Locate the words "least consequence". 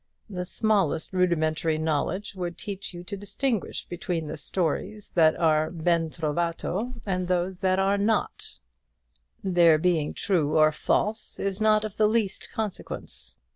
12.07-13.37